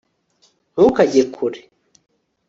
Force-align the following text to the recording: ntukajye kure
ntukajye 0.73 1.21
kure 1.33 1.59